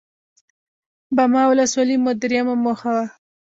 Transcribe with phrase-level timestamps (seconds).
[1.15, 3.05] باما ولسوالي مو درېيمه موخه وه.